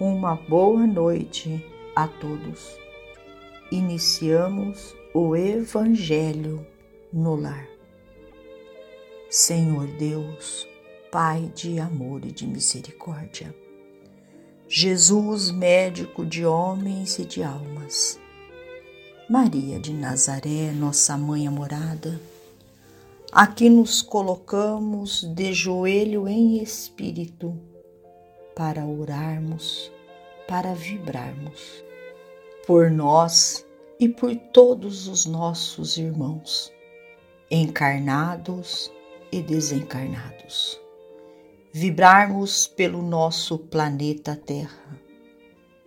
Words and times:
Uma 0.00 0.34
boa 0.34 0.86
noite 0.86 1.62
a 1.94 2.08
todos. 2.08 2.74
Iniciamos 3.70 4.96
o 5.12 5.36
Evangelho 5.36 6.66
no 7.12 7.36
lar. 7.36 7.68
Senhor 9.28 9.86
Deus, 9.98 10.66
Pai 11.12 11.52
de 11.54 11.78
amor 11.78 12.24
e 12.24 12.32
de 12.32 12.46
misericórdia, 12.46 13.54
Jesus, 14.66 15.50
médico 15.50 16.24
de 16.24 16.46
homens 16.46 17.18
e 17.18 17.26
de 17.26 17.42
almas, 17.42 18.18
Maria 19.28 19.78
de 19.78 19.92
Nazaré, 19.92 20.72
nossa 20.72 21.18
mãe 21.18 21.46
amorada, 21.46 22.18
aqui 23.30 23.68
nos 23.68 24.00
colocamos 24.00 25.24
de 25.24 25.52
joelho 25.52 26.26
em 26.26 26.62
espírito 26.62 27.54
para 28.60 28.84
orarmos, 28.84 29.90
para 30.46 30.74
vibrarmos 30.74 31.82
por 32.66 32.90
nós 32.90 33.66
e 33.98 34.06
por 34.06 34.36
todos 34.36 35.08
os 35.08 35.24
nossos 35.24 35.96
irmãos, 35.96 36.70
encarnados 37.50 38.92
e 39.32 39.40
desencarnados. 39.40 40.78
Vibrarmos 41.72 42.66
pelo 42.66 43.00
nosso 43.00 43.56
planeta 43.56 44.36
Terra, 44.36 45.00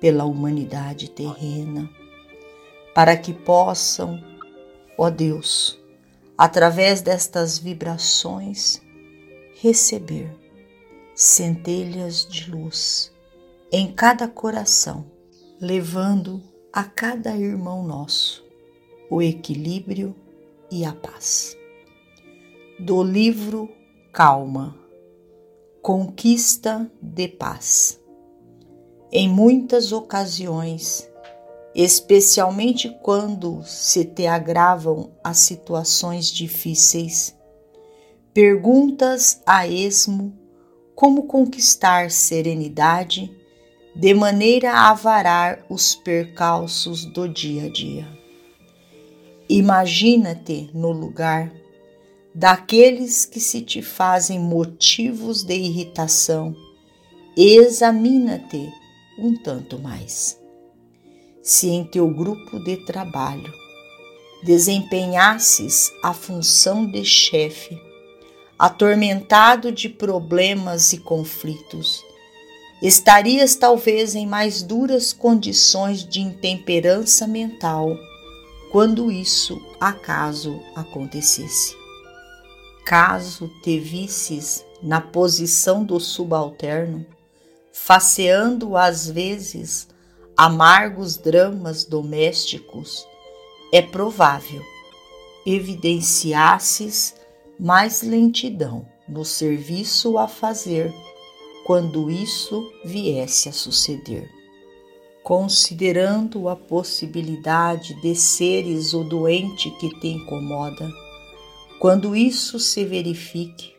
pela 0.00 0.24
humanidade 0.24 1.10
terrena, 1.10 1.90
para 2.94 3.18
que 3.18 3.34
possam, 3.34 4.18
ó 4.96 5.10
Deus, 5.10 5.78
através 6.38 7.02
destas 7.02 7.58
vibrações, 7.58 8.80
receber 9.60 10.41
centelhas 11.14 12.26
de 12.26 12.50
luz 12.50 13.12
em 13.70 13.92
cada 13.92 14.28
coração, 14.28 15.06
levando 15.60 16.42
a 16.72 16.84
cada 16.84 17.36
irmão 17.36 17.82
nosso 17.82 18.44
o 19.10 19.20
equilíbrio 19.20 20.16
e 20.70 20.86
a 20.86 20.92
paz. 20.94 21.54
Do 22.80 23.02
livro 23.02 23.68
Calma, 24.10 24.74
Conquista 25.82 26.90
de 27.00 27.28
Paz. 27.28 28.00
Em 29.10 29.28
muitas 29.28 29.92
ocasiões, 29.92 31.10
especialmente 31.74 32.88
quando 33.02 33.62
se 33.64 34.04
te 34.06 34.26
agravam 34.26 35.12
as 35.22 35.38
situações 35.38 36.28
difíceis, 36.28 37.36
perguntas 38.32 39.42
a 39.44 39.68
esmo 39.68 40.41
como 41.02 41.24
conquistar 41.24 42.12
serenidade 42.12 43.28
de 43.92 44.14
maneira 44.14 44.72
a 44.72 44.94
varar 44.94 45.66
os 45.68 45.96
percalços 45.96 47.04
do 47.04 47.28
dia 47.28 47.64
a 47.64 47.68
dia. 47.68 48.06
Imagina-te 49.48 50.70
no 50.72 50.92
lugar 50.92 51.52
daqueles 52.32 53.26
que 53.26 53.40
se 53.40 53.62
te 53.62 53.82
fazem 53.82 54.38
motivos 54.38 55.42
de 55.42 55.56
irritação. 55.56 56.54
Examina-te 57.36 58.72
um 59.18 59.36
tanto 59.42 59.80
mais. 59.80 60.40
Se 61.42 61.68
em 61.68 61.82
teu 61.82 62.08
grupo 62.14 62.60
de 62.60 62.76
trabalho 62.86 63.52
desempenhasses 64.44 65.90
a 66.00 66.14
função 66.14 66.86
de 66.86 67.04
chefe, 67.04 67.76
atormentado 68.62 69.72
de 69.72 69.88
problemas 69.88 70.92
e 70.92 70.98
conflitos. 70.98 72.00
Estarias 72.80 73.56
talvez 73.56 74.14
em 74.14 74.24
mais 74.24 74.62
duras 74.62 75.12
condições 75.12 76.04
de 76.04 76.20
intemperança 76.20 77.26
mental 77.26 77.98
quando 78.70 79.10
isso 79.10 79.60
acaso 79.80 80.62
acontecesse. 80.76 81.74
Caso 82.86 83.50
te 83.64 83.80
visses 83.80 84.64
na 84.80 85.00
posição 85.00 85.82
do 85.82 85.98
subalterno, 85.98 87.04
faceando 87.72 88.76
às 88.76 89.10
vezes 89.10 89.88
amargos 90.36 91.16
dramas 91.16 91.84
domésticos, 91.84 93.04
é 93.72 93.82
provável 93.82 94.62
evidenciasses 95.44 97.20
mais 97.62 98.02
lentidão 98.02 98.84
no 99.08 99.24
serviço 99.24 100.18
a 100.18 100.26
fazer 100.26 100.92
quando 101.64 102.10
isso 102.10 102.68
viesse 102.84 103.48
a 103.48 103.52
suceder. 103.52 104.28
Considerando 105.22 106.48
a 106.48 106.56
possibilidade 106.56 107.94
de 108.00 108.16
seres 108.16 108.92
o 108.94 109.04
doente 109.04 109.70
que 109.78 109.88
te 110.00 110.08
incomoda, 110.08 110.90
quando 111.78 112.16
isso 112.16 112.58
se 112.58 112.84
verifique, 112.84 113.72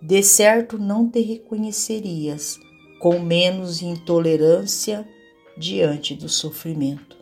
de 0.00 0.22
certo 0.22 0.78
não 0.78 1.06
te 1.06 1.20
reconhecerias 1.20 2.58
com 2.98 3.18
menos 3.18 3.82
intolerância 3.82 5.06
diante 5.58 6.14
do 6.14 6.28
sofrimento. 6.30 7.18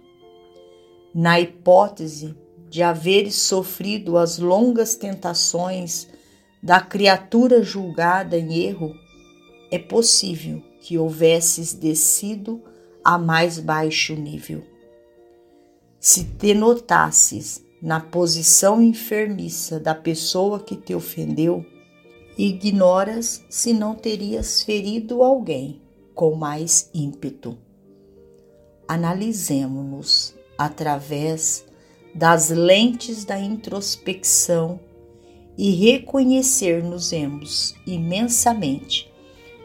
Na 1.12 1.40
hipótese 1.40 2.36
de 2.68 2.82
haveres 2.82 3.34
sofrido 3.36 4.16
as 4.16 4.38
longas 4.38 4.94
tentações 4.94 6.08
da 6.62 6.80
criatura 6.80 7.62
julgada 7.62 8.36
em 8.36 8.58
erro, 8.58 8.94
é 9.70 9.78
possível 9.78 10.62
que 10.80 10.98
houvesses 10.98 11.72
descido 11.72 12.62
a 13.04 13.18
mais 13.18 13.58
baixo 13.58 14.14
nível. 14.14 14.62
Se 16.00 16.24
te 16.24 16.54
notasses 16.54 17.64
na 17.80 18.00
posição 18.00 18.82
enfermiça 18.82 19.78
da 19.78 19.94
pessoa 19.94 20.60
que 20.60 20.76
te 20.76 20.94
ofendeu, 20.94 21.64
ignoras 22.36 23.44
se 23.48 23.72
não 23.72 23.94
terias 23.94 24.62
ferido 24.62 25.22
alguém 25.22 25.80
com 26.14 26.34
mais 26.34 26.90
ímpeto. 26.92 27.56
Analisemos-nos 28.86 30.34
através 30.56 31.64
das 32.18 32.50
lentes 32.50 33.24
da 33.24 33.38
introspecção 33.38 34.80
e 35.56 35.70
reconhecer-nos-emos 35.70 37.76
imensamente 37.86 39.08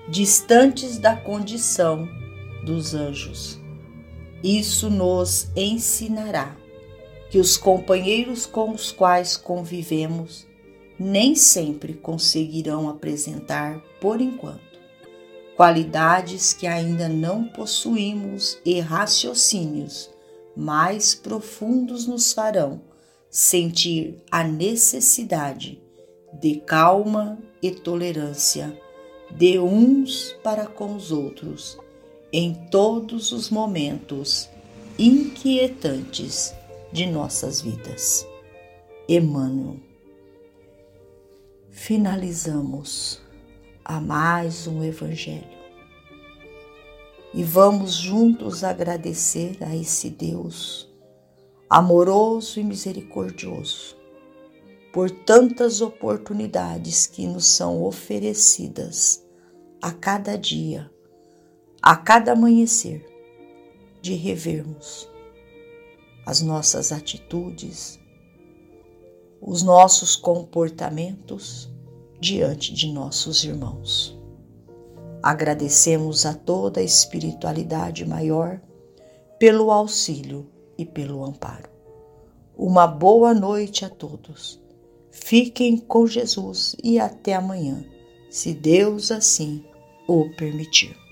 distantes 0.08 1.00
da 1.00 1.16
condição 1.16 2.08
dos 2.64 2.94
anjos. 2.94 3.59
Isso 4.44 4.91
nos 4.91 5.47
ensinará 5.56 6.56
que 7.31 7.40
os 7.40 7.58
companheiros 7.58 8.46
com 8.46 8.70
os 8.70 8.91
quais 8.91 9.35
convivemos 9.35 10.46
nem 11.00 11.34
sempre 11.34 11.96
conseguirão 11.96 12.88
apresentar, 12.88 13.81
por 14.00 14.22
enquanto, 14.22 14.80
qualidades 15.56 16.53
que 16.53 16.68
ainda 16.68 17.09
não 17.09 17.46
possuímos 17.46 18.59
e 18.64 18.80
raciocínios 18.80 20.12
mais 20.56 21.16
profundos 21.16 22.08
nos 22.08 22.34
farão 22.34 22.81
sentir 23.30 24.22
a 24.30 24.44
necessidade 24.44 25.81
de 26.40 26.58
calma 26.58 27.40
e 27.62 27.72
tolerância 27.72 28.79
de 29.32 29.58
uns 29.58 30.35
para 30.44 30.67
com 30.67 30.96
os 30.96 31.11
outros 31.11 31.78
em 32.32 32.53
todos 32.70 33.32
os 33.32 33.50
momentos 33.50 34.50
inquietantes 34.97 36.53
de 36.91 37.08
nossas 37.08 37.61
vidas. 37.61 38.28
Emmanuel. 39.09 39.78
Finalizamos 41.72 43.20
a 43.84 43.99
mais 43.99 44.67
um 44.67 44.84
Evangelho 44.84 45.62
e 47.34 47.44
vamos 47.44 47.94
juntos 47.94 48.64
agradecer 48.64 49.58
a 49.62 49.76
esse 49.76 50.09
Deus 50.09 50.88
amoroso 51.70 52.59
e 52.59 52.64
misericordioso 52.64 53.97
por 54.94 55.09
tantas 55.09 55.82
oportunidades 55.82 57.08
que 57.08 57.26
nos 57.26 57.47
são 57.47 57.84
oferecidas 57.84 59.26
a 59.82 59.91
cada 59.91 60.38
dia, 60.38 60.91
a 61.82 61.96
cada 61.96 62.34
amanhecer, 62.34 63.03
de 64.00 64.14
revermos 64.14 65.09
as 66.28 66.41
nossas 66.41 66.91
atitudes, 66.91 68.00
os 69.41 69.64
nossos 69.64 70.16
comportamentos 70.16 71.72
diante 72.22 72.72
de 72.72 72.94
nossos 72.94 73.44
irmãos. 73.44 74.22
Agradecemos 75.23 76.25
a 76.25 76.34
toda 76.34 76.81
a 76.81 76.84
espiritualidade 76.84 78.05
maior 78.05 78.59
pelo 79.40 79.72
auxílio 79.72 80.49
e 80.78 80.85
pelo 80.85 81.23
amparo. 81.23 81.70
Uma 82.58 82.85
boa 82.85 83.34
noite 83.34 83.85
a 83.85 83.90
todos. 83.90 84.61
Fiquem 85.11 85.78
com 85.78 86.05
Jesus 86.05 86.75
e 86.84 86.99
até 86.99 87.35
amanhã, 87.35 87.85
se 88.29 88.53
Deus 88.53 89.11
assim 89.11 89.64
o 90.09 90.29
permitir. 90.35 91.03